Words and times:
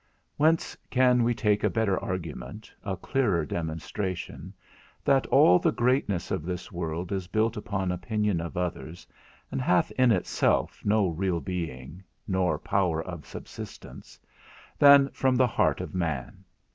Whence 0.35 0.75
can 0.89 1.23
we 1.23 1.35
take 1.35 1.63
a 1.63 1.69
better 1.69 1.95
argument, 1.99 2.73
a 2.83 2.97
clearer 2.97 3.45
demonstration, 3.45 4.51
that 5.05 5.27
all 5.27 5.59
the 5.59 5.71
greatness 5.71 6.31
of 6.31 6.41
this 6.43 6.71
world 6.71 7.11
is 7.11 7.27
built 7.27 7.55
upon 7.55 7.91
opinion 7.91 8.41
of 8.41 8.57
others 8.57 9.05
and 9.51 9.61
hath 9.61 9.91
in 9.99 10.11
itself 10.11 10.81
no 10.83 11.07
real 11.07 11.39
being, 11.39 12.03
nor 12.27 12.57
power 12.57 12.99
of 13.03 13.27
subsistence, 13.27 14.19
than 14.79 15.07
from 15.11 15.35
the 15.35 15.45
heart 15.45 15.79
of 15.81 15.93
man? 15.93 16.45